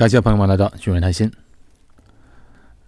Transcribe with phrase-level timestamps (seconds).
[0.00, 1.30] 感谢朋友们来到俊伟谈心。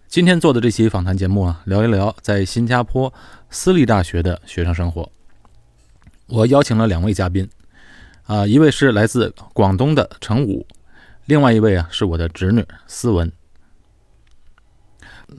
[0.08, 3.12] 今天做的这期访谈节目啊，聊一聊在新加坡
[3.50, 5.12] 私立大学的学生生活。
[6.27, 7.46] 我邀请了两位嘉宾，
[8.25, 10.67] 啊，一位是来自广东的程武，
[11.27, 13.30] 另外一位啊是我的侄女思文。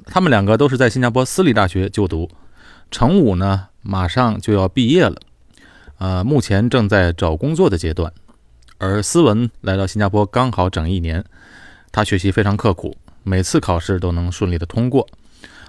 [0.05, 2.29] 他们两个都是在新加坡私立大学就读，
[2.91, 5.19] 程武呢马上就要毕业了，
[5.97, 8.13] 呃，目前正在找工作的阶段，
[8.77, 11.25] 而思文来到新加坡刚好整一年，
[11.93, 15.07] 他学习非常刻苦，每次考试都能顺利的通过，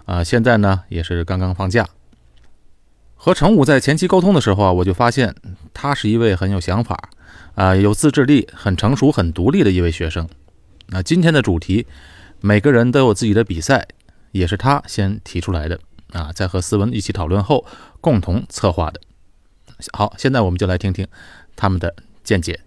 [0.06, 1.88] 啊，现在呢也是刚刚放假。
[3.14, 5.32] 和程武在前期沟通的时候啊，我就发现
[5.72, 7.10] 他是一位很有想法，
[7.54, 10.28] 啊，有自制力、很成熟、很独立的一位学生。
[10.88, 11.86] 那今天的主题，
[12.40, 13.86] 每个人都有自己的比赛。
[14.32, 15.78] 也是他先提出来的
[16.10, 17.64] 啊，在和思文一起讨论后
[18.00, 19.00] 共同策划的。
[19.92, 21.06] 好，现在我们就来听听
[21.54, 22.58] 他们的见解。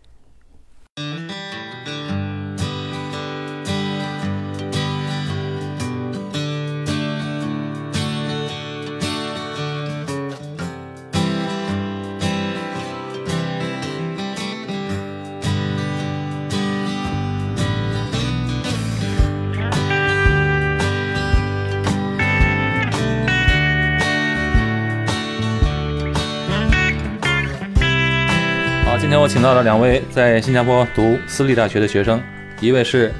[29.27, 32.17] 我请到了两位在新加坡读私立大学的学生，
[32.61, 33.13] 一位是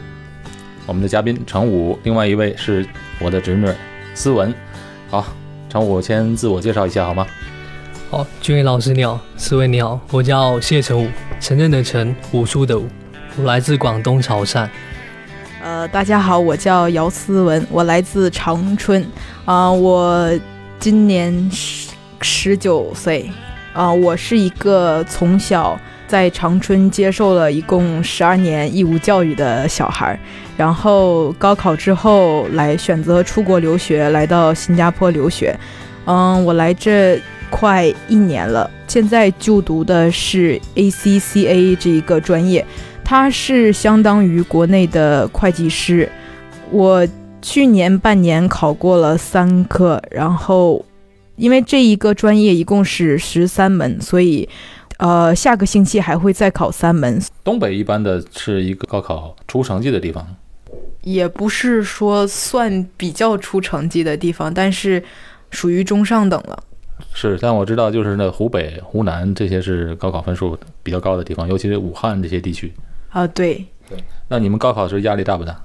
[0.86, 2.88] 我们的嘉宾程武，另外一位是
[3.20, 3.68] 我的侄女
[4.14, 4.56] 思文。
[5.10, 5.26] 好，
[5.68, 7.28] 程武先自我介绍一下好吗？
[8.10, 11.10] 好，君伟老师你好，思文你好，我叫谢成武，
[11.42, 12.88] 承认的承，武术的武，
[13.36, 14.66] 我来自广东潮汕。
[15.62, 19.06] 呃，大家好，我叫姚思文，我来自长春。
[19.44, 20.32] 啊，我
[20.80, 23.30] 今年十十九岁。
[23.74, 30.18] 啊，我是一个从小在长春接受了一共十二年义务教育的小孩，
[30.56, 35.56] 然后高考之后来选择出国留学，来到新加坡留学。
[36.06, 42.66] 嗯，我来这快一年了，现在就读的是 ACCA 这一个专业，
[43.04, 46.10] 它是相当于国内的会计师。
[46.72, 47.08] 我
[47.42, 50.84] 去年半年考过了三科，然后。
[51.38, 54.50] 因为这一个专业一共是十三门，所以，
[54.98, 57.22] 呃，下个星期还会再考三门。
[57.44, 60.28] 东北一般的是一个高考出成绩的地方，
[61.02, 65.04] 也不是说算比较出成绩的地方，但是
[65.52, 66.64] 属于中上等了。
[67.14, 72.74] 是，但我知道就是那湖北、湖南这些是高考分数比较高的地方，尤其是武汉这些地区。
[73.10, 73.66] 啊，对。
[73.88, 74.04] 对。
[74.30, 75.64] 那你们高考时候压力大不大？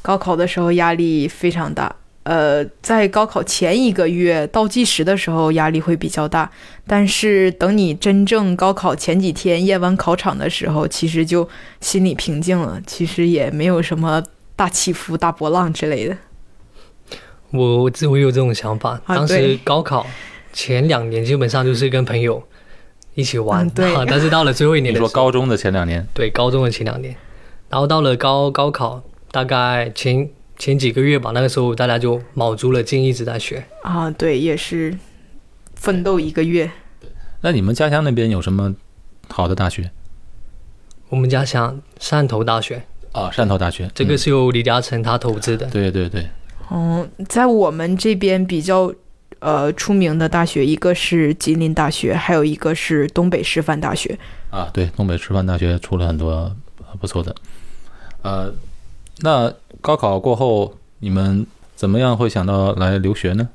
[0.00, 1.94] 高考的时候压力非常大。
[2.24, 6.48] 呃，在高考前一个月倒计时的时候，压力会比较大。
[6.86, 11.48] 但是等你真正高考前几天验完考场的时候，其实就
[11.80, 12.80] 心里平静了。
[12.86, 14.22] 其实也没有什么
[14.54, 16.16] 大起伏、大波浪之类的。
[17.50, 19.00] 我我有这种想法。
[19.08, 20.06] 当时高考
[20.52, 22.40] 前两年基本上就是跟朋友
[23.16, 23.92] 一起玩，对。
[24.06, 26.06] 但是到了最后一年，你说高中的前两年？
[26.14, 27.16] 对，高中的前两年。
[27.68, 30.30] 然后到了高高考，大概前。
[30.62, 34.96] 前几个月吧，那个时候大家就卯足了劲一直在学啊，对，也是
[35.74, 36.70] 奋斗一个月。
[37.40, 38.72] 那你们家乡那边有什么
[39.26, 39.90] 好的大学？
[41.08, 42.80] 我们家乡汕头大学
[43.10, 45.66] 啊，汕头大学，这个是由李嘉诚他投资的。
[45.66, 46.28] 对对对。
[46.70, 48.94] 嗯，在我们这边比较
[49.40, 54.16] 呃出名的大学，一个是吉林大学，还有一个是东北师范大学。
[54.50, 56.54] 啊，对，东北师范大学出了很多
[57.00, 57.34] 不错的，
[58.22, 58.54] 呃。
[59.24, 61.44] 那高考过后，你们
[61.74, 63.48] 怎么样会想到来留学呢？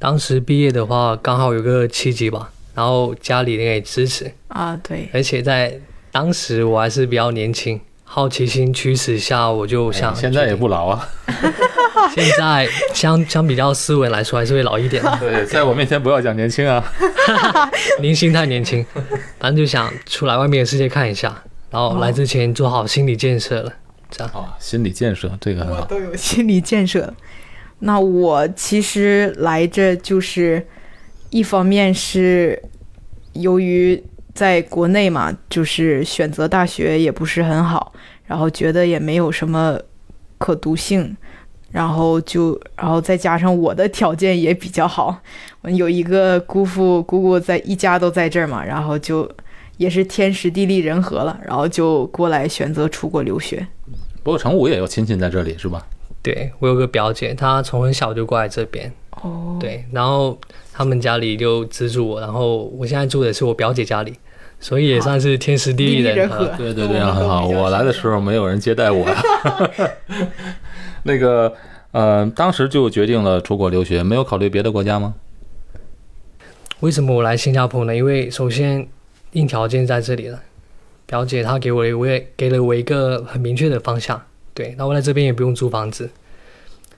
[0.00, 5.08] 当时毕业的话，刚好有个契机吧，然后家里人也支持啊，对。
[5.14, 5.78] 而且在
[6.10, 10.12] 当时我还是比较年轻，好奇心驱使下，我就想。
[10.16, 11.08] 现在也不老啊。
[12.12, 15.00] 现在相相比较斯文来说，还是会老一点。
[15.20, 16.84] 对，在我面前不要讲年轻啊。
[18.02, 18.84] 您心态年轻，
[19.38, 21.40] 反正就想出来外面的世界看一下，
[21.70, 23.72] 然后来之前做好心理建设了。
[24.10, 27.12] 这样啊，心理建设这个很好，都有心理建设。
[27.80, 30.66] 那我其实来这就是，
[31.30, 32.62] 一方面是
[33.32, 34.02] 由于
[34.34, 37.92] 在国内嘛，就是选择大学也不是很好，
[38.26, 39.78] 然后觉得也没有什么
[40.36, 41.16] 可读性，
[41.70, 45.18] 然后就然后再加上我的条件也比较好，
[45.62, 49.30] 我有一个姑父姑姑在一家都在这儿嘛，然后就
[49.78, 53.66] 也是天时地利人和了，然后就过来选择出国留学。
[54.22, 55.86] 不过成武也有亲戚在这里是吧？
[56.22, 58.92] 对我有个表姐，她从很小就过来这边。
[59.22, 59.56] 哦。
[59.58, 60.38] 对，然后
[60.72, 64.14] 他们家里就资助我，然后我现在住的是我表姐家里，
[64.60, 66.56] 所以也算是天时地利人人和和。
[66.58, 67.46] 对对对，很好。
[67.46, 69.06] 我来的时候没有人接待我。
[71.04, 71.52] 那个
[71.92, 75.14] 呃，当时就决定了出国留学，没有考虑别的国家吗？
[76.80, 77.96] 为什么我来新加坡呢？
[77.96, 78.86] 因为首先
[79.32, 80.40] 硬条件在这里了，
[81.10, 84.22] 表姐她给我我也给了我一个很明确的方向，
[84.54, 86.08] 对，那我在这边也不用租房子，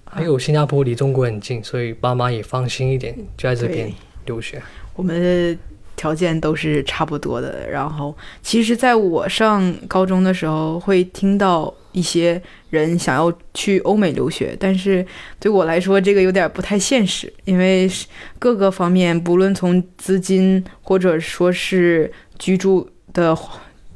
[0.05, 3.91] 还有新加坡离中国很近，所以爸妈也放心一点，就在这边
[4.27, 4.63] 留学。
[4.95, 5.59] 我们的
[5.97, 7.67] 条件都是差不多的。
[7.71, 15.07] 然后，其实在我上高中的时候，会听到一些人想要去欧美留学，但是
[15.41, 17.91] 对我来说，这个有点不太现实，因为
[18.39, 23.35] 各个方面，不论从资金或者说是居住的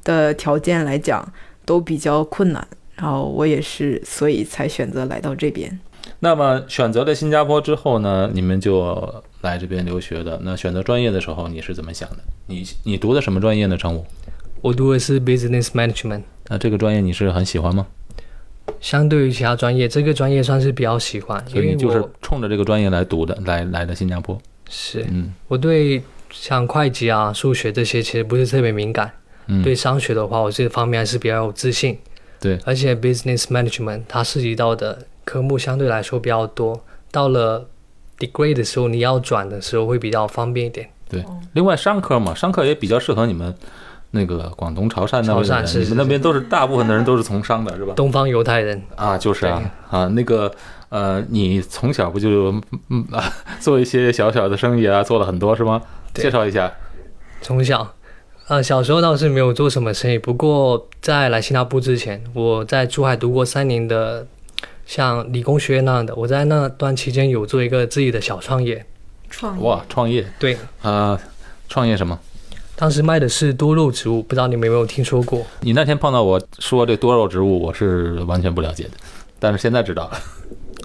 [0.06, 1.30] 的条件来讲，
[1.66, 2.66] 都比较困难。
[2.94, 5.78] 然后我也是，所以才选择来到这边。
[6.20, 10.40] 那么选择了新加坡之后呢，你们就来这边留学的。
[10.42, 12.16] 那选择专业的时候，你是怎么想的？
[12.46, 13.76] 你你读的什么专业呢？
[13.76, 14.06] 程武？
[14.62, 17.86] 我读的是 Business Management，那这个专业你是很喜欢吗？
[18.80, 24.40] 相对于其他专业，这个专业算是比较喜欢，因为所以你就是冲着这个专业来读的，来来的新加坡。
[24.70, 29.12] 是嗯我对像会计啊、数学这些其实不是特别敏感。
[29.46, 31.98] 嗯，对商学的话，我这方面还是比较有自信。
[32.38, 36.78] 对而且 business management 它涉及到的科目相对来说比较多，
[37.10, 37.66] 到了
[38.18, 40.88] degree 的时候，你要转的时候会比较方便一点。
[41.08, 43.54] 对另外商科嘛，商科也比较适合你们
[44.10, 47.94] 那个广东潮汕那边你们那边都是大部分的人都是从商的，是吧？
[47.94, 50.52] 东方犹太人，啊，就是啊啊，那个
[50.88, 52.52] 呃，你从小不就
[52.90, 55.80] 嗯啊做一些小小的生意啊，做了很多是吗？
[56.12, 56.70] 介绍一下。
[57.40, 57.94] 从小，
[58.48, 64.24] 呃，小时候倒是没有做什么生意，不过在来新加坡之前，我在珠海读过三年的
[64.86, 68.86] 像理工学院那样的，我在那段期间有做一个自己的小创业。
[69.28, 71.20] 创哇，创业对，啊，
[71.68, 72.16] 创业什么？
[72.76, 75.44] 当时卖的是多肉植物，不知道你们有没有听说过？
[75.62, 78.90] 你那天碰到我说这多肉植物，我是完全不了解的，
[79.40, 80.20] 但是现在知道了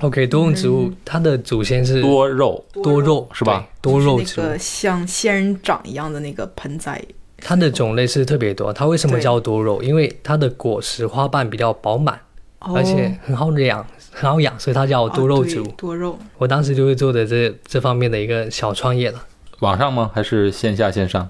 [0.01, 3.67] ，OK，多肉植物它的祖先是多肉多肉是吧？
[3.83, 6.99] 多肉植物就是那个，像仙人掌一样的那个盆栽。
[7.41, 8.71] 它的种类是特别多。
[8.71, 9.81] 它为什么叫多肉？
[9.83, 12.19] 因为它的果实花瓣比较饱满，
[12.59, 15.65] 而且很好养，很好养，所以它叫多肉植物。
[15.65, 16.17] 哦多肉。
[16.38, 19.25] 我当时就是做的这这方面的一个小创业了。
[19.59, 20.09] 网上吗？
[20.13, 21.29] 还是线下线上？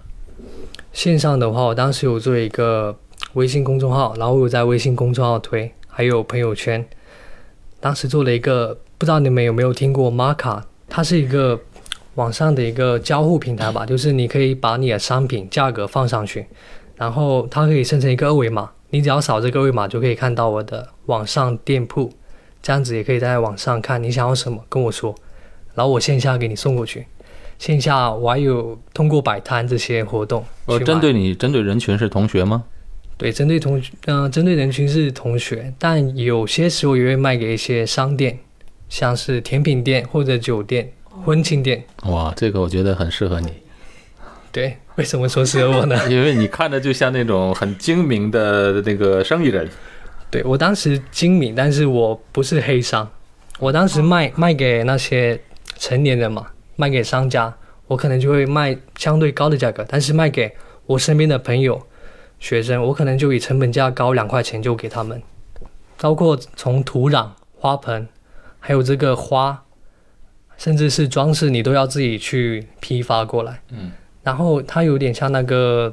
[0.93, 2.97] 线上的话，我当时有做一个
[3.33, 6.85] 微信公众号，然后我有在微信公众号推，还有朋友圈。
[7.79, 11.59] 当时做了一个，不知道你们有没有听过 Marka，它是一个
[12.15, 16.45] 网上的一个交互平台吧，就是你可以把你的商品价格放上去，
[16.97, 22.11] 然后它可以生成一个二维码，你只要扫这个二维码就可以看到我的网上店铺，
[22.61, 25.15] 这样子也可以在网上看你想要什么跟我说，
[25.73, 27.05] 然后我线下给你送过去。
[27.57, 32.63] 线下我还有通过摆摊这些活动去呃，针对你，针对人群是同学吗？
[33.17, 38.39] 对，针对同嗯、针对人群是同学，但有些时候也会卖给一些商店，
[38.89, 40.91] 像是甜品店或者酒店、
[41.25, 41.83] 婚庆店。
[42.03, 43.53] 哇，这个我觉得很适合你，
[44.51, 45.95] 对，为什么说适合我呢？
[46.09, 49.69] 因为你看着就像那种很精明的那个生意人。
[50.29, 53.09] 对我当时精明，但是我不是黑商，
[53.59, 55.41] 我当时卖卖给那些
[55.77, 56.47] 成年人嘛，
[56.77, 57.53] 卖给商家，
[57.87, 60.55] 我可能就会卖相对高的价格，但是卖给
[60.85, 61.85] 我身边的朋友、
[62.39, 65.21] 学生，我可能就以成本价高两块钱就给他们，
[65.99, 67.27] 包括从土壤、
[67.57, 68.07] 花盆，
[68.59, 69.65] 还有这个花，
[70.61, 73.59] 甚至是装饰，你都要自己去批发过来。
[73.71, 73.91] 嗯，
[74.21, 75.91] 然后它有点像那个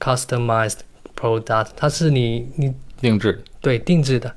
[0.00, 0.78] customized
[1.14, 4.34] product，它是你你定制，对定制的，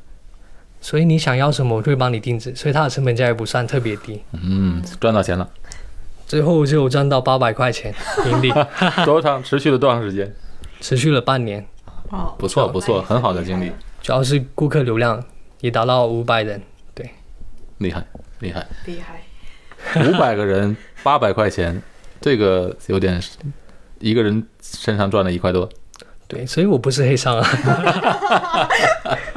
[0.82, 4.22] 所以你想要什么，我就会帮你定制，所以它的成本价也不算特别低。
[4.34, 5.50] 嗯，赚到钱了。
[6.28, 8.52] 最后就赚到八百块钱盈利，
[9.06, 9.42] 多长？
[9.42, 10.36] 持续了多长时间？
[10.82, 11.66] 持续了半年，
[12.10, 15.24] 哦，不错，不错，很好的经历，主要是顾客流量
[15.62, 16.62] 也达到五百人。
[16.94, 17.10] 对
[17.78, 18.06] 厉害，
[18.40, 18.68] 厉害。
[18.86, 19.22] 厉害。
[19.96, 21.82] 五百个人，八百块钱，
[22.22, 23.22] 这个有点，
[24.00, 25.68] 一个人身上赚了一块多。
[26.28, 27.50] 对，所以我不是黑商啊。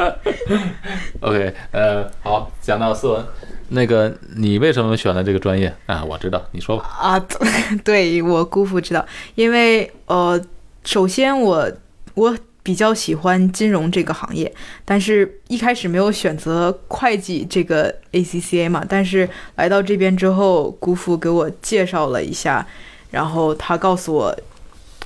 [1.21, 3.25] OK，呃，好，讲到斯文，
[3.68, 6.04] 那个你为什么选了这个专业啊？
[6.04, 6.85] 我知道，你说吧。
[6.85, 7.18] 啊，
[7.85, 10.38] 对我姑父知道，因为呃，
[10.85, 11.71] 首先我
[12.14, 14.52] 我比较喜欢金融这个行业，
[14.85, 22.66] 但是一开始没有选择会计这个 ACCA 嘛，但是来到这边之后，姑父给我介绍了一下，
[23.11, 24.37] 然后他告诉我，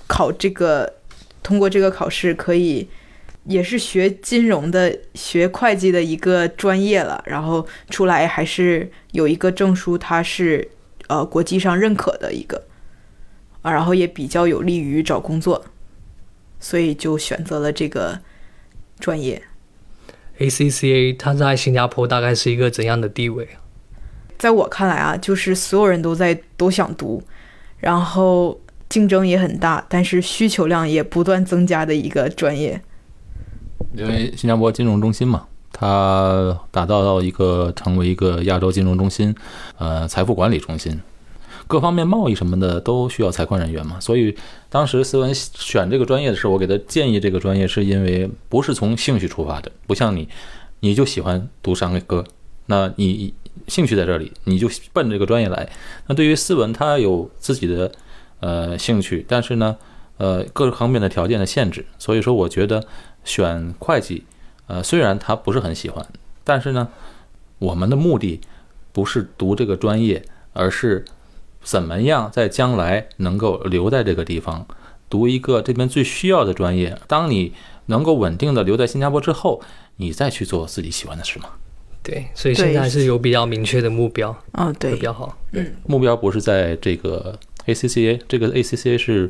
[0.07, 0.93] 考这个
[1.43, 2.89] 通过这个考试可以。
[3.49, 10.69] 也是学金融的、学会计的一个专业了，然后出来还是有一个证书，它是
[11.07, 12.65] 呃国际上认可的一个，
[13.63, 15.65] 啊，然后也比较有利于找工作，
[16.59, 18.19] 所以就选择了这个
[18.99, 19.43] 专业。
[20.39, 23.49] ACCA 它在新加坡大概是一个怎样的地位？
[24.39, 27.23] 在我看来啊，就是所有人都在都想读，
[27.79, 32.81] 然后竞争也很大，但是需求量也不断增加的一个专业。
[33.95, 39.35] 因为新加坡金融中心嘛，它打造到一个成为一个亚洲金融中心，
[39.79, 41.01] 呃，财富管理中心，
[41.67, 43.99] 各方面贸易什么的都需要财会人员嘛。
[44.01, 44.37] 所以
[44.69, 50.29] 当时思文选这个专业的时候，我给他建议这个专业，是因为不是从兴趣出发的，不像你，
[50.81, 52.25] 你就喜欢读商业科，
[52.67, 53.35] 那你
[53.69, 55.69] 兴趣在这里，你就奔这个专业来。
[56.07, 57.91] 那对于思文，他有自己的
[58.41, 59.77] 呃兴趣，但是呢，
[60.19, 62.85] 呃，各方面的条件的限制，所以说我觉得
[63.25, 64.25] 选会计，
[64.67, 66.07] 呃，虽然他不是很喜欢，
[66.45, 66.89] 但是呢，
[67.59, 68.41] 我们的目的
[68.93, 71.05] 不是读这个专业，而是
[71.67, 74.65] 怎么样在将来能够留在这个地方，
[75.11, 76.97] 读一个这边最需要的专业。
[77.09, 77.53] 当你
[77.87, 79.61] 能够稳定的留在新加坡之后，
[79.97, 81.49] 你再去做自己喜欢的事嘛。
[82.05, 85.37] 对，所以现在是有比较明确的目标，嗯，会对比，较好。
[85.55, 89.29] 嗯目标不是在这个 ACCA，这个 ACCA 是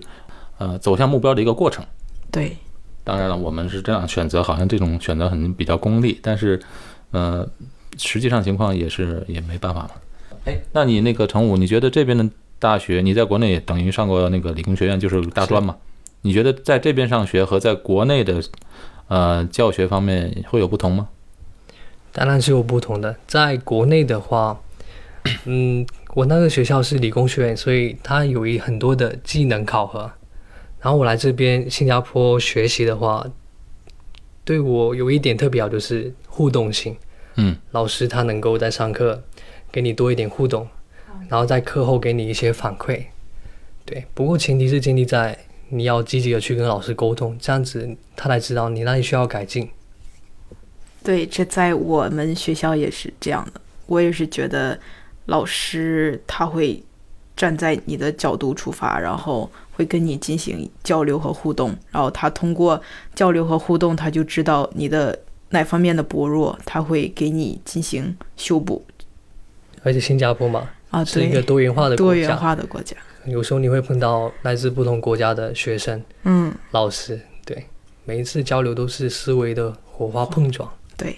[0.58, 1.82] 呃走向目标的一个过程。
[2.30, 2.54] 对，
[3.02, 6.60] 当然了，我们是这样选择，好像这种选择很比较功利，但是，
[7.12, 7.48] 呃，
[7.96, 9.90] 实际上情况也是也没办法嘛。
[10.46, 15.76] 哎，那你那个程武，你觉得这边的大学，你在国内等于上过那个理工学院，就是大专嘛？
[16.22, 18.40] 你觉得在这边上学和在国内的
[19.08, 21.08] 呃教学方面会有不同吗？
[22.12, 23.14] 当然是有不同的。
[23.26, 24.58] 在国内的话，
[25.44, 25.84] 嗯，
[26.14, 30.10] 我那个学校是理工学院，所以它有一很多的技能考核。
[30.80, 33.26] 然后我来这边新加坡学习的话，
[34.44, 36.96] 对我有一点特别好，就是互动性。
[37.34, 39.22] 嗯，老师他能够在上课
[39.70, 40.68] 给你多一点互动，
[41.28, 43.04] 然后在课后给你一些反馈。
[43.84, 49.68] 对，不过前提是建立在你要积极的去跟老师沟通，这样子他才知道你哪里需要改进。
[51.02, 53.60] 对，这在我们学校也是这样的。
[53.86, 54.76] 我也是觉得
[55.26, 56.82] 老师他会
[57.36, 62.80] 站在你的角度出发，然后会跟你进行交流和互动，然后他通过
[63.14, 65.16] 交流和互动，他就知道你的
[65.50, 68.84] 哪方面的薄弱，他会给你进行修补
[69.86, 71.04] 而且新加坡嘛，啊。
[71.04, 77.64] 是一个，多元化的国家多元，化的国家，有时候你会碰到来自不同国家的学生、嗯，老师，对，
[78.04, 80.68] 每一次交流都是思维的火花碰撞。
[80.96, 81.16] 对，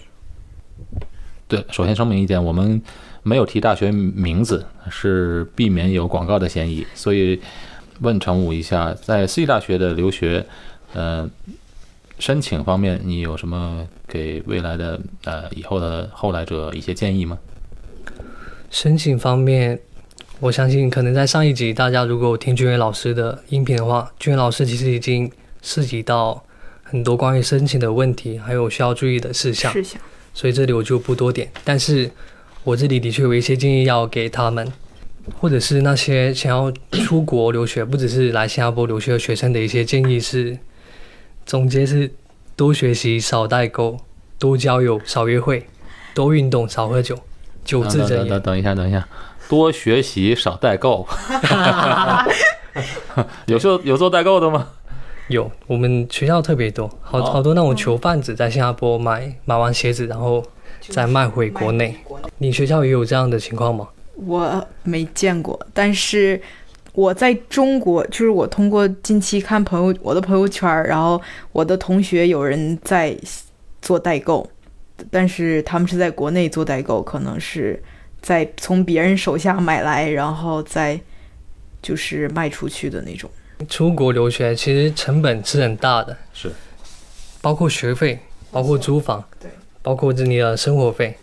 [1.49, 2.83] 对，首先声明一点，我们
[3.23, 6.87] 没有提大学名字，是避免有广告的嫌疑。
[6.95, 7.41] 所以
[8.01, 10.45] 问程武一下，在私立大学的留学，
[10.93, 11.27] 呃，
[12.19, 17.39] 申请方面，你有什么给未来的呃以后的后来者一些建议吗？
[18.71, 19.79] 申请方面，
[20.41, 25.31] 我相信可能在上一集大家如果听君伟老师的音频的话，君伟老师其实已经
[25.63, 26.45] 涉及到
[26.83, 29.73] 很多关于申请的问题，还有需要注意的事项。
[29.73, 30.01] 事项，
[30.35, 31.51] 所以这里我就不多点。
[31.65, 32.11] 但是
[32.63, 34.71] 我这里的确有一些建议要给他们，
[35.41, 40.59] 或者是那些想要出国留学，不只是来新加坡留学的学生的一些建议是：
[41.47, 42.13] 总结是
[42.55, 43.99] 多学习，少代沟，
[44.39, 45.67] 多交友，少约会，
[46.15, 47.19] 多运动，少喝酒，
[47.69, 48.59] 九字真言等等等。
[48.59, 49.07] 一下，等一下，
[49.47, 51.07] 多学习，少代购。
[53.45, 54.69] 有做有做代购的吗？
[55.29, 60.43] 有，我们学校特别多，好哦好多那种球贩子在新加坡买买完鞋子，然后
[60.89, 61.95] 再卖回国内。
[62.39, 63.87] 你学校也有这样的情况吗？
[64.15, 66.41] 我没见过，但是
[66.93, 71.21] 我在中国，就是我通过近期看朋友我的朋友圈，然后
[71.53, 73.15] 我的同学有人在
[73.83, 74.49] 做代购，
[75.11, 77.83] 但是他们是在国内做代购，可能是
[78.21, 81.01] 在从别人手下买来，然后再
[81.81, 83.31] 就是卖出去的那种。
[83.69, 86.51] 出国留学其实成本是很大的，是，
[87.41, 88.19] 包括学费，
[88.53, 89.51] 包括租房，对，
[89.83, 91.17] 包括这里的生活费，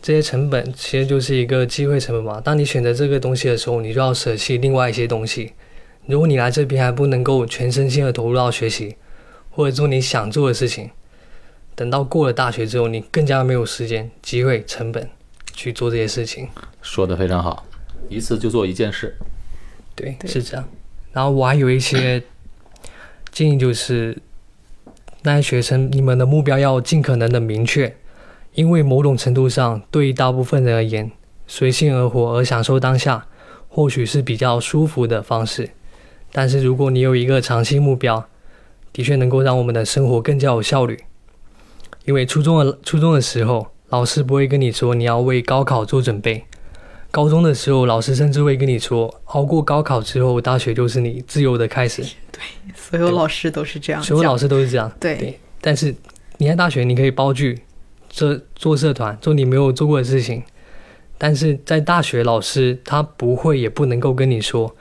[0.00, 2.40] 这些成本其实就是一个机会成本嘛。
[2.40, 5.52] 当你选择这个东西的时候，你就要舍弃另外一些东西。
[6.06, 8.96] 如果你来这边还不能够全身心的投入到学习，
[9.50, 10.90] 或者做你想做的事情，
[11.74, 15.08] 等到过了大学之后，你更加没有时间、机会、成本
[15.52, 16.48] 去做这些事情。
[16.80, 17.66] 说的非常好，
[18.08, 19.16] 一次就做一件事。
[19.94, 20.68] 对，对是这样。
[21.12, 22.22] 然后我还有一些
[23.32, 24.16] 建议，就是
[25.22, 27.96] 那些学生，你们的目标要尽可能的明确，
[28.54, 31.10] 因为某种程度上，对于大部分人而言，
[31.46, 33.26] 随性而活而享受当下，
[33.68, 35.70] 或许是比较舒服的方式。
[36.30, 38.28] 但是如果你有一个长期目标，
[38.92, 41.00] 的确能够让我们的生活更加有效率。
[42.04, 46.44] 因为初中的初中的时候，老师不会跟你说你要为高考做准备，
[47.10, 52.02] 高中的时候，老师甚至会跟你说，熬过高考之后，大学就是你自由的开始。
[52.30, 52.40] 对
[52.74, 54.90] 所有老师都是这样，所有老师都是这样。
[55.00, 55.94] 对对，但是
[56.38, 57.60] 你在大学，你可以包剧、
[58.08, 60.42] 做做社团、做你没有做过的事情，
[61.16, 64.74] 但是在大学，老师他不会也不能够跟你说，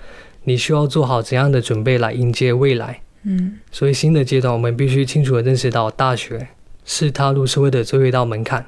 [0.44, 3.02] 你需要做好怎样的准备来迎接未来。
[3.26, 6.50] 嗯，所以新的阶段，我们必须清楚的认识到，大学
[6.86, 8.66] 是踏入社会的最后一道门槛。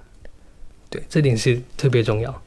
[0.89, 2.41] 对，这点是特别重要。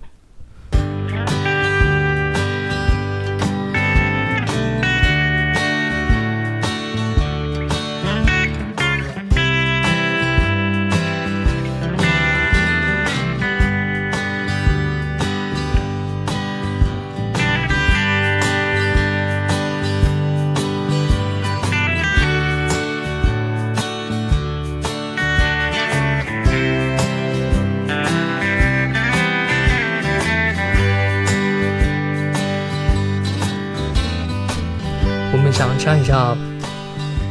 [35.59, 36.39] 想象一下，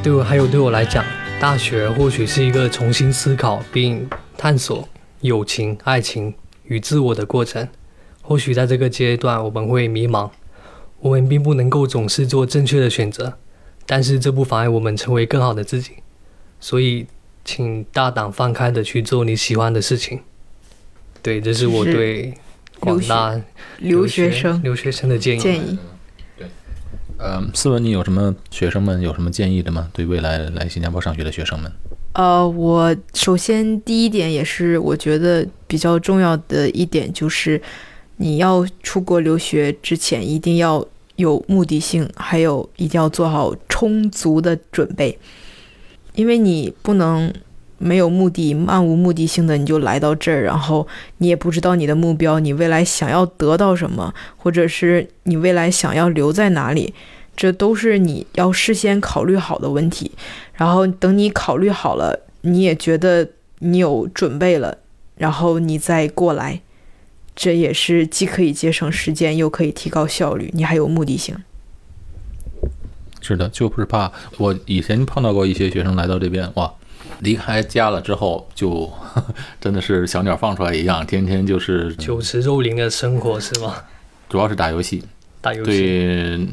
[0.03, 1.01] 对我还有对我来讲，
[1.39, 4.05] 大学或许是一个重新思考并
[4.37, 4.85] 探索
[5.21, 6.33] 友情、爱情
[6.65, 7.65] 与自我的过程。
[8.21, 10.29] 或许在这个阶段我们会迷茫，
[10.99, 13.37] 我们并不能够总是做正确的选择，
[13.85, 15.91] 但是这不妨碍我们成为更好的自己。
[16.59, 17.07] 所以，
[17.45, 20.19] 请大胆放开的去做你喜欢的事情。
[21.21, 22.33] 对，这是我对
[22.81, 23.41] 广大
[23.77, 25.39] 留学生留学生的建议。
[25.39, 25.79] 建议。
[27.17, 29.89] 呃，思文，你有什么学生们有什么建议的吗？
[29.91, 31.71] 对未来来新加坡上学的学生们？
[32.13, 37.61] 呃，我首先第一点也是我觉得比较重要的一点，就是
[38.17, 45.17] 你要出国留学之前一定要有目的性，还有一定要做好充足的准备，
[46.13, 47.33] 因为你不能
[47.77, 56.93] 没有目的、漫无目的性的你就来到这儿，然后你也不知道你的目标，你未来想要得到什么，或者是你未来想要留在哪里，
[57.35, 60.11] 这都是你要事先考虑好的问题。
[60.53, 63.29] 然后等你考虑好了，你也觉得
[63.59, 64.79] 你有准备了，
[65.17, 66.61] 然后你再过来，
[67.35, 71.35] 这也是既可以节省时间，又可以提高效率，你还有目的性。
[73.21, 74.11] 是的，就不是怕。
[74.37, 76.73] 我以前碰到过一些学生来到这边，哇，
[77.19, 78.91] 离开家了之后就
[79.59, 83.75] 真的是小鸟放出来一样，天天就是酒池肉林的生活是吗？
[84.29, 85.03] 主要是打游戏。
[85.41, 85.71] 打游戏。
[85.71, 86.47] 对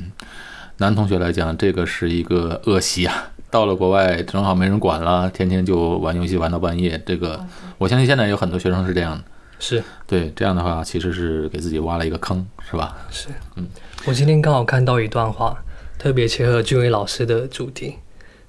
[0.79, 3.31] 男同学来讲，这个是一个恶习啊。
[3.51, 7.01] 到了国外正好没人管了，天天就玩游戏玩到半夜。
[7.07, 7.45] 这个
[7.79, 9.25] 我相信现在有很多学生是这样的。
[9.61, 12.97] 是对这样的话，其实是给自己挖了一个坑，是吧？
[13.11, 13.67] 是，嗯，
[14.05, 15.57] 我今天刚好看到一段话，
[15.97, 17.95] 特别切合俊伟老师的主题。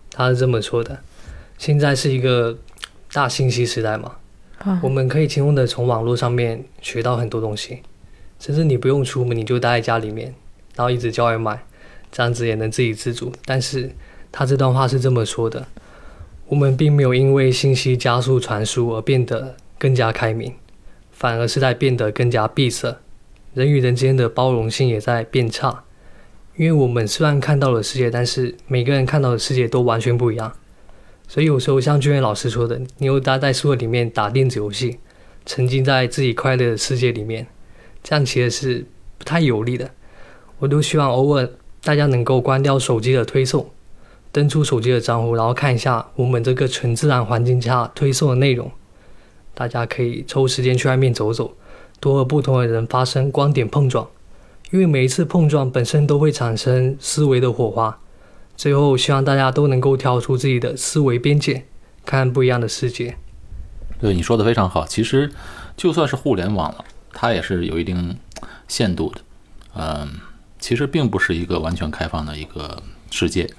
[0.10, 1.00] 他是这么说的：
[1.58, 2.58] 现在是一个
[3.12, 4.18] 大信息时代嘛，
[4.60, 7.80] 啊我们可以轻松的从网络上面学到很多东西，
[8.40, 10.34] 甚至你不用出门，你就待在家里面，
[10.76, 11.64] 然后一直叫外卖，
[12.12, 13.32] 这样子也能自给自足。
[13.46, 13.90] 但是
[14.32, 15.66] 他这段话是这么说的：
[16.48, 20.54] 我们并没有因为信息加速传输而变得更加开明，
[21.12, 22.98] 反而是在变得更加闭塞。
[23.54, 25.86] 人与人之间的包容性也在变差，
[26.58, 30.54] 因为我们虽然看到了世界，但是每个人看到的世界都完全不一样。
[31.28, 35.00] 所以有时候像俊元老师说的，你又待在宿舍里面打电子游戏，
[35.46, 37.48] 沉浸在自己快乐的世界里面，
[38.04, 38.86] 这样其实是
[39.18, 39.90] 不太有利的。
[40.60, 41.50] 我都希望偶尔
[41.84, 43.70] 大家能够关掉手机的推送，
[44.32, 48.72] 登出手机的账户，然后看一下我们这个纯自然环境下推送的内容。
[49.54, 51.54] 大家可以抽时间去外面走走，
[52.00, 54.08] 多和不同的人发生观点碰撞，
[54.72, 58.00] 因为每一次碰撞本身都会产生思维的火花。
[58.58, 61.66] 最后，希望大家都能够跳出自己的思维边界，
[62.06, 63.18] 看不一样的世界。
[64.00, 64.86] 对你说的非常好。
[64.86, 65.32] 其实
[65.76, 68.18] 就算是互联网了，它也是有一定
[68.68, 69.22] 限度的。
[69.76, 70.10] 嗯，
[70.60, 73.50] 其实并不是一个完全开放的一个世界。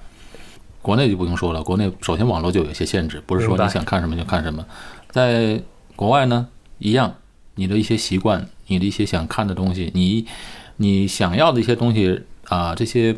[0.80, 4.64] 国内就不用说了，国内首先网络就有一些限制，不是说你想看什么就看什么。
[5.10, 5.60] 在
[5.94, 7.16] 国外呢，一样，
[7.56, 10.26] 你的一些习惯，你的一些想看的东西，你
[10.76, 13.16] 你想要的一些东西啊、这些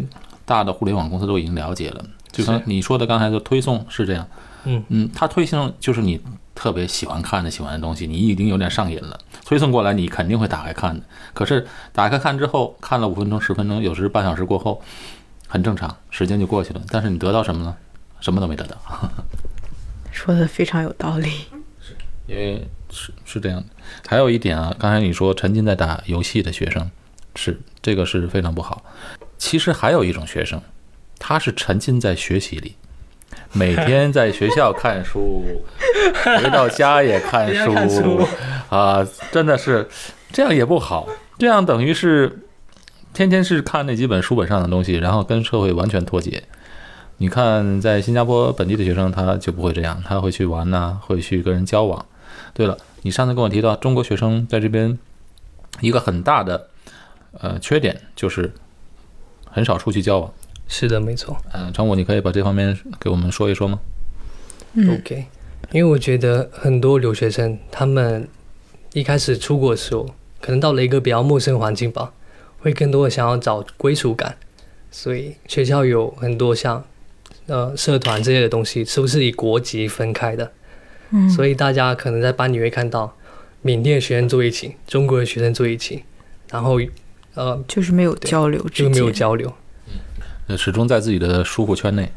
[0.48, 2.02] 大的互联网公司都已经了解了。
[2.32, 4.26] 就像你说的刚才的推送是这样，
[4.64, 6.20] 嗯嗯，它推送就是你
[6.54, 9.18] 特别喜欢看的、喜欢的东西，你已经有点上瘾了。
[9.44, 11.04] 推送过来，你肯定会打开看的。
[11.34, 14.80] 可是打开看之后，看了五分钟、十分钟，有时半小时过后，
[15.46, 16.80] 很正常，时间就过去了。
[16.88, 17.76] 但是你得到什么呢？
[18.20, 18.76] 什么都没得到，
[20.10, 21.30] 说的非常有道理。
[21.80, 23.66] 是因为是是这样的。
[24.06, 26.90] 还有一点啊，刚才你说沉浸在打游戏的学生，
[27.36, 28.84] 是这个是非常不好。
[29.38, 30.60] 其实还有一种学生，
[31.18, 32.74] 他是沉浸在学习里，
[33.52, 35.42] 每天在学校看书，
[36.42, 38.26] 回到家也看书
[38.68, 39.88] 啊，真的是
[40.32, 41.08] 这样也不好。
[41.38, 42.40] 这样等于是
[43.14, 46.42] 天天是看那几本书本上的东西，然后跟社会完全脱节。
[47.18, 52.04] 你看，在新加坡本地的学生他就不会这样，他会去玩呐、会去跟人交往。
[52.54, 54.98] 对了，你上次跟我提到中国学生在这边
[55.80, 56.68] 一个很大的
[57.40, 58.52] 呃缺点就是
[59.50, 60.32] 很少出去交往。
[60.68, 61.36] 是的，没错。
[61.52, 63.80] 呃，张武，你可以把这方面给我们说一说吗？
[64.74, 65.24] 嗯 OK，
[65.72, 68.28] 因为我觉得很多留学生他们
[68.92, 70.06] 一开始出国的时候，
[70.40, 72.12] 可能到了一个比较陌生环境吧，
[72.60, 74.36] 会更多的想要找归属感，
[74.90, 76.84] 所以学校有很多像
[77.46, 80.52] 呃社团这类的东西，是不是以国籍分开的？
[81.10, 83.16] 嗯，所以大家可能在班里会看到
[83.62, 86.04] 缅甸学生坐一起，中国的学生坐一起，
[86.50, 86.78] 然后
[87.38, 89.52] 呃就是没有交流之就间，没有交流。
[90.48, 92.10] 呃，始终在自己的舒服圈内。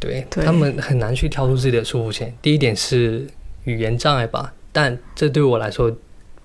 [0.00, 2.30] 对对他们很难去跳出自己的舒服圈。
[2.42, 3.26] 第一点是
[3.64, 5.90] 语言障碍吧，但这对我来说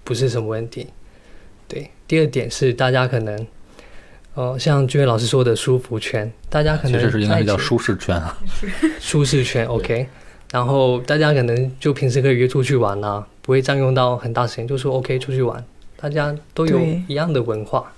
[0.03, 0.87] 不是什么问题。
[1.67, 3.47] 对，第二点是大家可能，
[4.35, 8.37] 呃，像君伟老师说的舒服圈，大家可能其实是应该是叫舒适圈啊。
[8.99, 10.07] 舒适圈，OK。
[10.51, 15.63] 然后大家可能就平时可以约出去玩啊，不会占用到很大时间，就说 OK 出去玩，
[15.97, 17.91] 大家都有一样的文化，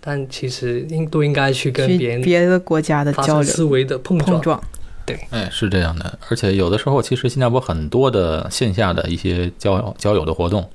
[0.00, 4.30] 但其实应都应该去跟别人别的国家的交流思维的碰撞。
[4.30, 4.62] 碰撞，
[5.30, 10.68] 哎，是这样的，而且有的时候，其实新加坡很多的线下的一些交交友的活动，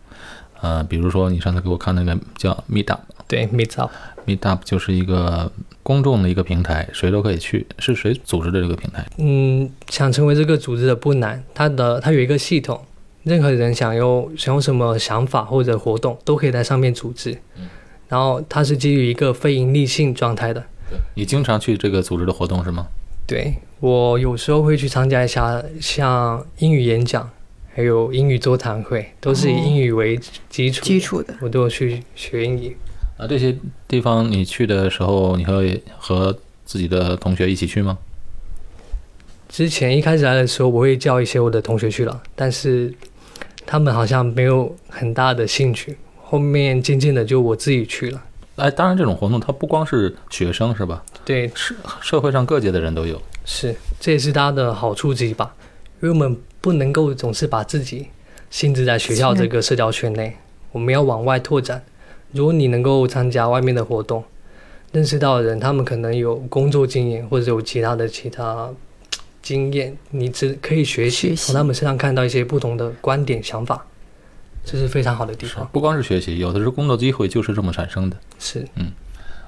[0.62, 4.62] 呃，比如说你上次给我看那个叫 Meet Up，对，Meet Up，Meet Up。
[4.66, 5.50] 就是一个
[5.82, 7.66] 公众的一个平台，谁都可以去。
[7.80, 9.06] 是谁组织的这个平台？
[9.18, 12.80] 嗯，想成为这个组织的不难，它的它有一个系统，
[13.24, 17.38] 任何人想有想有什么想法或者活动，都可以在上面组织。
[18.08, 20.64] 然后它是基于一个非盈利性状态的。
[21.16, 22.88] 你经常去这个组织的活动是吗？
[23.28, 27.28] 对我有时候会去参加一下像英语演讲，
[27.74, 30.86] 还有英语座谈会，都是以哦英语为基础。
[30.86, 32.78] 基础的，我都有去学英语。
[33.18, 33.56] 啊，这些
[33.88, 37.98] 地方你去的时候，你会和自己的同学一起去吗？
[39.50, 42.94] 之前一开始来的时候，我会叫一些我的同学去了，但是
[43.66, 45.98] 他们好像没有很大的兴趣。
[46.36, 48.22] 后面渐渐的就我自己去了。
[48.58, 51.02] 哎，当然这种活动它不光是学生是吧？
[51.24, 53.22] 对，社社会上各界的人都有。
[53.46, 55.56] 是，这也是它的好处之一吧。
[56.02, 58.08] 因为我们不能够总是把自己
[58.50, 60.36] 限制在学校这个社交圈内，
[60.74, 61.82] 我们要往外拓展。
[62.34, 64.22] 如果你能够参加外面的活动，
[64.92, 68.70] 认识到的人，他们可能有工作经验或者有其他的其他
[69.42, 73.86] 经验，你只可以学习，学习从他们身上看到一些不同的观点想法，
[74.66, 75.68] 这是非常好的地方。
[75.72, 78.18] 不光是学习，有的时候工作机会就是这么产生的。
[78.40, 78.92] 是，嗯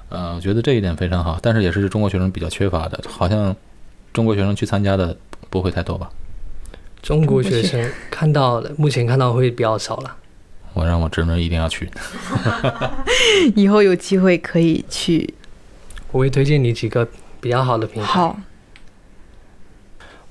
[0.08, 3.54] 呃，我觉得这一点非常好，但是也是中国学生比较缺乏的，好像
[4.12, 5.14] 中国学生去参加的
[5.50, 6.08] 不会太多吧？
[7.02, 10.16] 中国学生看到的，目前看到会比较少了。
[10.74, 11.90] 我让我侄女一定要去。
[13.56, 15.34] 以后有机会可以去。
[16.12, 17.06] 我会推荐你几个
[17.40, 18.08] 比较好的平台。
[18.08, 18.38] 好，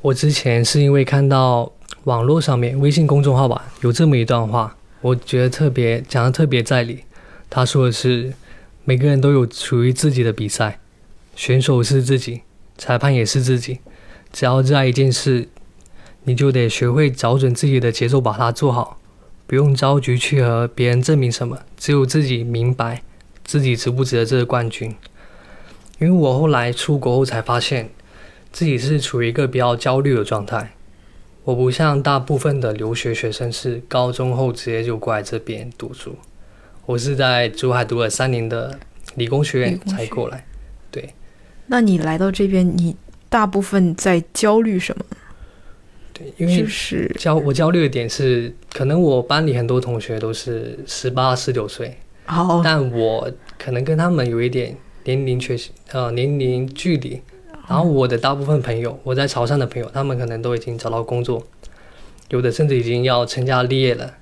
[0.02, 1.71] 我之前是因为看到
[2.06, 4.77] 网络上面微信公众号吧有这么一段话，
[5.08, 7.04] 我觉得特别讲的特别在理。
[7.50, 8.34] 他说的是，
[8.84, 10.80] 每个人都有属于自己的比赛，
[11.36, 12.41] 选手是自己，
[12.78, 13.80] 裁判也是自己。
[14.34, 15.48] 只要热爱一件事，
[16.24, 19.00] 你就得学会找准自己的节奏，把它做好，
[19.46, 23.02] 不用着急去和别人证明什么，只有自己明白
[23.46, 24.93] 自己值不值得这个冠军。
[26.00, 27.89] 因为我后来出国后才发现，
[28.52, 30.74] 自己是处于一个比较焦虑的状态。
[31.48, 36.14] 我不像大部分的留学学生是高中后直接就过来这边读书，
[36.86, 38.78] 我是在珠海读了三年的
[39.16, 40.46] 理工学院才过来。
[40.92, 41.14] 对
[41.68, 42.98] 那你来到这边，你
[43.30, 45.06] 大部分在焦虑什么？
[46.12, 51.96] 对，因为就是焦我焦虑的点是，可能我班里很多同学都是十八、十九岁，
[52.28, 57.22] 哦，但我可能跟他们有一点年龄确实呃年龄距离。
[57.67, 61.45] 然后我的大部分朋友，我在潮汕的朋友，他们可能都已经找到工作，
[62.30, 64.13] 有的甚至已经要成家立业了。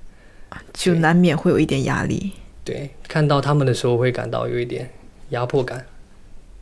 [0.72, 2.32] 就难免会有一点压力。
[2.64, 4.90] 对，看到他们的时候会感到有一点
[5.28, 5.86] 压迫感，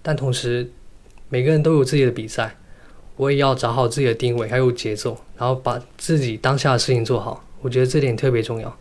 [0.03, 0.71] 但同时
[1.31, 2.57] 每个人都有自己的比赛，
[3.17, 7.45] 我也要找好自己的定位还有节奏，然后把自己当下的事情做好。
[7.63, 8.77] 我觉得这点特别重要。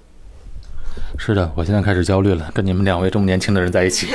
[1.17, 4.07] 是的，我现在开始焦虑了，跟你们两位这么年轻的人在一起。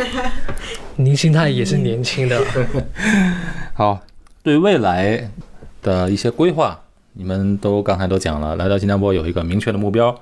[0.96, 2.44] 您心态也是年轻的
[3.78, 4.00] 好，
[4.42, 5.30] 对未来
[5.82, 6.80] 的一些规划，
[7.12, 10.20] 你们都刚才都讲了，来到新加坡有一个明确的目标，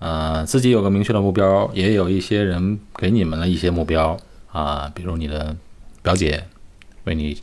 [0.00, 4.18] 呃，自己有个明确的目标，也有一些人给你们了一些目标
[4.50, 5.54] 啊、比如你的
[6.02, 6.42] 表姐
[7.04, 7.40] 为你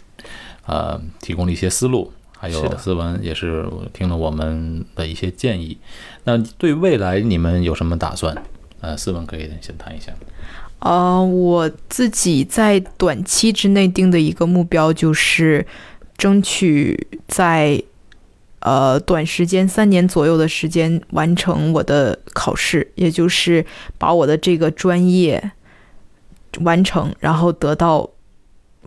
[0.66, 5.78] 呃提供了一些思路，还有思文也是听了我们的一些建议。
[6.26, 8.36] 那对未来你们有什么打算？
[8.82, 10.12] 呃，思文可以先谈一下。
[10.80, 15.66] 呃，我自己在短期之内定的一个目标就是
[16.18, 17.82] 争取在
[18.60, 23.66] 呃短时间三年左右的时间完成我的考试，也就是
[23.98, 25.52] 把我的这个专业
[26.62, 28.10] 完成，然后得到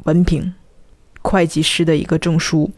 [0.04, 0.54] 文凭
[1.20, 2.70] 会计师的一个证书。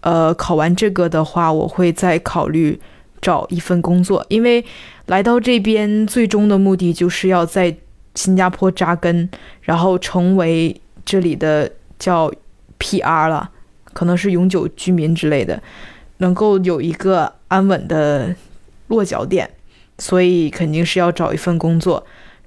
[0.00, 2.80] 呃，考完这个的话，我会再考虑
[3.20, 4.64] 找一份工作，因为
[5.06, 7.76] 来到这边最终的目的就是要在
[8.20, 9.28] 新加坡扎根，
[9.62, 12.30] 然后成为这里的叫
[12.78, 13.50] PR 了，
[13.94, 15.62] 可能是永久居民之类的，
[16.18, 18.34] 能够有一个安稳的
[18.88, 19.50] 落脚点，
[19.98, 22.04] 所以肯定是要找一份工作。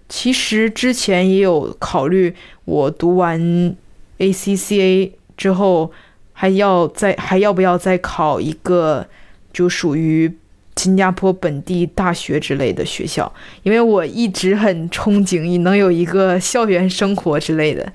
[0.08, 3.76] 其实之前也有考虑，我读完
[4.20, 5.92] ACCA 之后。
[6.36, 9.06] 还要再还要不要再考一个，
[9.54, 10.36] 就属于
[10.76, 13.32] 新加坡本地大学之类的学校？
[13.64, 17.92] 因为我一直很憧憬能有一个校园生活之类的，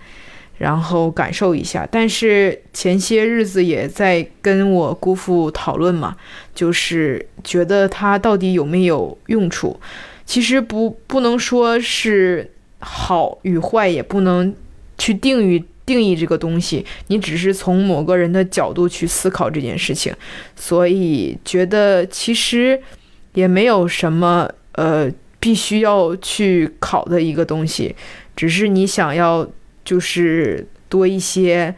[0.59, 1.87] 然后感受一下。
[1.91, 6.17] 但是前些日子也在跟我姑父讨论嘛，
[6.55, 9.79] 就是觉得它到底有没有用处？
[10.25, 14.55] 其实不不能说是好与坏，也不能
[14.97, 15.65] 去定义。
[15.89, 20.13] 定义这个东西，你只是从某个人的角度去思考这件事情，
[20.55, 22.79] 所以觉得其实
[23.33, 27.97] 也没有什么呃必须要去考的一个东西，
[28.37, 29.49] 只是你想要
[29.83, 31.75] 就是多一些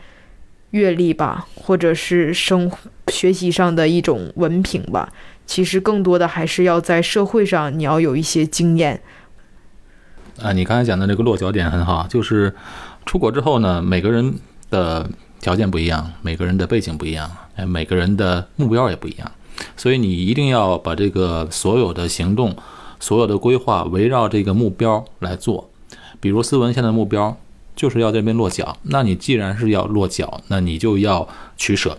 [0.70, 2.68] 阅历吧，或者是生
[3.12, 5.12] 学习上的一种文凭吧。
[5.46, 9.00] 其实更多的还是要在社会上你要有一些经验。
[10.42, 12.52] 啊，你刚才讲的这个落脚点很好，就是。
[13.06, 14.38] 出国之后呢，每个人
[14.70, 15.08] 的
[15.40, 19.32] 条件不一样，每个人的背景不一样，哎，每个人的目标也不一样，
[19.76, 22.54] 所以你一定要把这个所有的行动、
[23.00, 25.70] 所有的规划围绕这个目标来做。
[26.20, 27.36] 比如思文现在目标
[27.74, 31.96] 就是要在这边落脚，那你既然是要落脚，那你就要取舍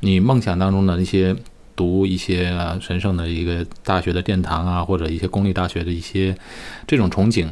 [0.00, 1.34] 你梦想当中的那些
[1.74, 6.36] 读一些神圣的一个大学的殿堂啊，或者一些公立大学的一些
[6.86, 7.48] 这种憧憬。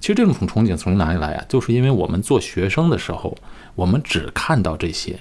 [0.00, 1.44] 其实这种憧憬从哪里来啊？
[1.48, 3.36] 就是因为我们做学生的时候，
[3.74, 5.18] 我们只看到这些，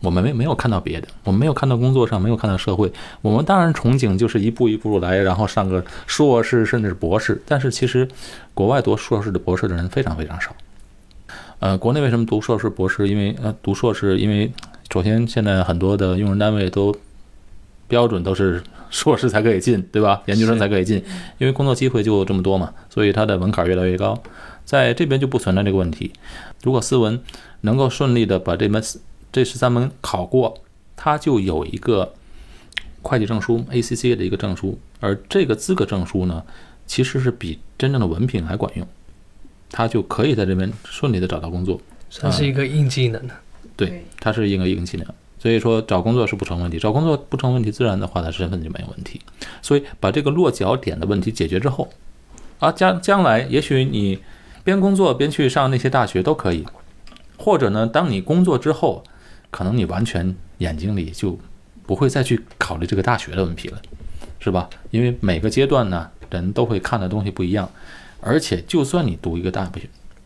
[0.00, 2.92] 我们没没有看到别的，我们没有看到工作上，没有看到社会。
[3.22, 7.40] 我们当然憧憬就是一步一步来，然后上个硕士甚至是博士。
[7.46, 8.06] 但是其实，
[8.54, 10.54] 国外读硕士的博士的人非常非常少。
[11.58, 13.08] 呃，国内为什么读硕士博士？
[13.08, 14.52] 因为呃，读硕士，因为
[14.92, 16.94] 首先现在很多的用人单位都
[17.88, 18.62] 标准都是。
[18.88, 20.22] 硕士才可以进，对吧？
[20.26, 21.02] 研究生才可以进，
[21.38, 24.16] 因为工作机会就这么多嘛，所以它的门槛越来越高。
[24.64, 26.12] 在这边就不存在这个问题。
[26.62, 27.20] 如果思文
[27.62, 28.80] 能够顺利的把这门
[29.32, 30.62] 这十三门考过，
[30.94, 32.14] 他就有一个
[33.02, 36.44] 会计证书 ACCA 的一个证书，而这个资格证书呢，
[36.86, 38.86] 其实是比真正的文凭还管用，
[39.68, 43.20] 他就可以在这边顺利的找到工作，算是一个硬技能
[43.76, 45.06] 对，它是一个硬技能。
[45.38, 49.20] 所以说找工作是不成问题，找工作不成问题，自然的话，他身份就没有问题。
[49.60, 51.88] 所以把这个落脚点的问题解决之后，
[52.58, 54.18] 啊，将将来也许你
[54.64, 56.64] 边工作边去上那些大学都可以，
[57.36, 59.04] 或者呢，当你工作之后，
[59.50, 61.38] 可能你完全眼睛里就
[61.86, 63.80] 不会再去考虑这个大学的问题了，
[64.40, 64.68] 是吧？
[64.90, 67.70] 因为每个阶段呢，人都会看的东西不一样，
[68.20, 69.82] 而且就算你读一个大学，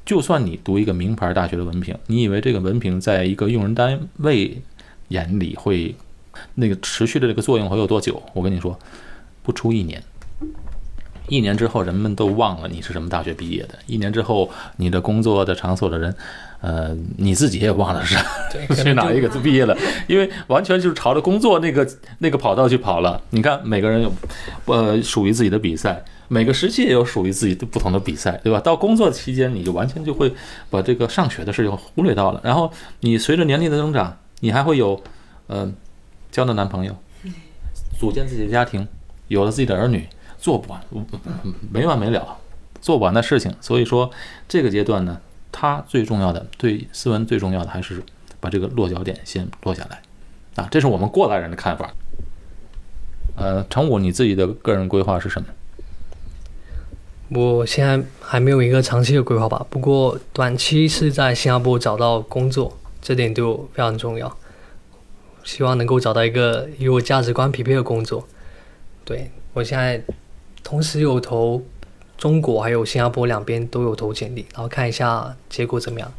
[0.07, 4.63] 就算你读一个名牌大学的文凭，你以为这个文凭在一个用人单位？
[5.11, 5.95] 眼里会
[6.55, 8.21] 那个持续的这个作用会有多久？
[8.33, 8.77] 我跟你说，
[9.43, 10.03] 不出一年，
[11.29, 13.71] 一年之后人们都忘了你是什么大学毕业的。
[13.87, 16.15] 一年之后，你的工作的场所的人，
[16.61, 18.17] 呃，你自己也忘了是
[18.83, 19.77] 去哪一个 毕业了，
[20.09, 21.87] 因为完全就是朝着工作那个
[22.19, 23.21] 那个跑道去跑了。
[23.31, 24.13] 你看，每个人有
[24.67, 28.61] 呃属于自己的比赛，每个时期也有属于自己的不同的比赛，对吧？
[28.61, 30.33] 到工作期间，你就完全就会
[30.71, 32.41] 把这个上学的事情忽略到了。
[32.45, 34.17] 然后你随着年龄的增长。
[34.41, 35.01] 你还会有，
[35.47, 35.71] 呃，
[36.31, 36.97] 交的男朋友，
[37.99, 38.87] 组建自己的家庭，
[39.29, 40.81] 有了自己的儿女，做不完，
[41.71, 42.39] 没完没了，
[42.81, 43.55] 做不完的事情。
[43.61, 44.11] 所以说，
[44.49, 45.21] 这个阶段呢，
[45.53, 48.03] 他最重要的，对思文最重要的还是
[48.41, 50.03] 把这个落脚点先落下来，
[50.57, 51.93] 啊，这是我们过来人的看法。
[53.37, 55.49] 呃，程武，你自己的个人规划是什么？
[57.33, 62.77] 我现在还没有一个长期的规划吧，不过短期是在新加坡找到工作。
[63.01, 64.37] 这点对我非常重要，
[65.45, 68.27] 希望能够找到一个与我价值观匹配的工作。
[69.05, 70.03] 对我现在
[70.63, 71.63] 同时有投
[72.17, 76.13] 中国还有新加坡两边都有投简历，然后看一下结果怎么样。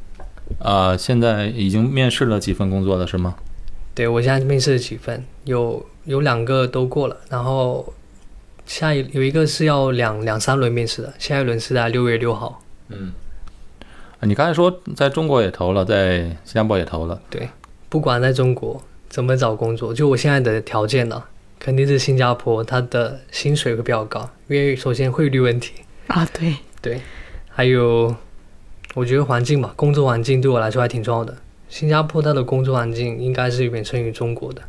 [0.60, 3.36] 呃，现在已经面试了几份工作了是吗？
[3.94, 7.94] 对我现在面试了几份，有有两个都过了，然后
[8.66, 12.62] 下一有一个是要两两三轮面试的，下一轮是在六月六号。
[12.90, 13.14] 嗯，
[14.24, 17.50] 你刚才说在中国也投了，在新加坡也投了，对
[17.90, 21.24] 不管在中国怎么找工作，就我现在的条件呢、
[21.60, 25.74] 肯定是新加坡，它的薪水会比较高，因为首先汇率问题，
[26.08, 27.02] 啊，对，对，
[27.50, 28.16] 还有
[28.94, 31.36] 我觉得环境吧，工作环境对我来说还挺重要的。
[31.68, 34.62] 新加坡它的工作环境应该是远胜于中国的，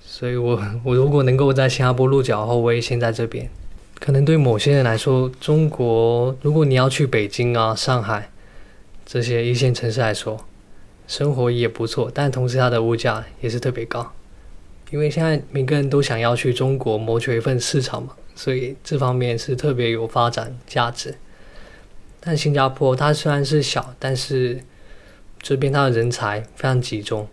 [0.00, 3.50] 所以我我如果能够在新加坡落脚后，我也先在这边。
[3.98, 8.30] 可能对某些人来说，中国如果你要去北京啊、上海
[9.04, 10.44] 这些一线城市来说，
[11.06, 14.12] 生活也不错，但同时它的物价也是特别高，
[14.90, 21.14] 因为现在每个人都想要去中国谋求一份市场嘛，所以这方面是特别有发展价值。
[22.20, 24.60] 但新加坡它虽然是小，但是
[25.40, 27.26] 这边它的人才非常集中。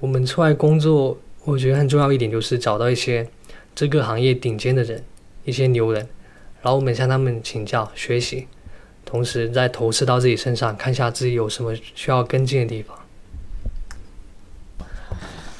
[0.00, 3.28] 我们出来工作，我觉得很重要一点就是找到一些
[3.74, 5.04] 这个行业顶尖的人，
[5.48, 6.06] 一些牛人，
[6.60, 8.46] 然后我们向他们请教学习，
[9.06, 12.94] 同时再投射到自己身上，看一下自己有什么需要跟进的地方。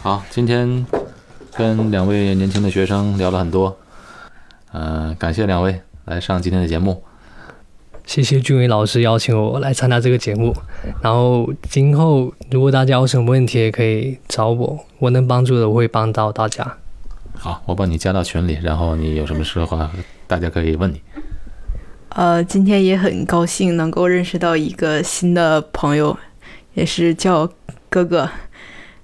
[0.02, 0.84] 好，今天
[1.56, 3.78] 跟两位年轻的学生聊了很多，
[4.72, 7.02] 嗯、感谢两位来上今天的节目。
[8.04, 10.54] 谢谢俊伟老师邀请我来参加这个节目，
[11.02, 16.78] 然后今后如果大家有什么问题，也可以找我，我能帮助的我会帮到大家。
[17.40, 19.88] 好，我把你加到群里，然后你有什么事的话，
[20.26, 21.00] 大家可以问你。
[22.10, 26.18] 呃，今天也很高兴能够认识到一个新的朋友，
[26.74, 27.48] 也是叫
[27.88, 28.28] 哥哥，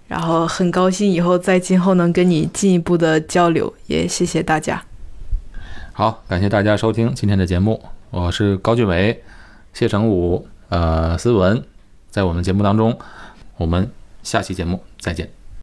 [0.08, 4.82] 然后很高兴以后在今后能跟你进一步的交流，也谢谢大家。
[5.92, 9.22] 好，感谢大家收听今天的节目，我是高俊伟、
[9.72, 11.62] 谢成武、呃思文，
[12.10, 12.98] 在我们节目当中，
[13.58, 13.88] 我们
[14.24, 15.33] 下期节目再见。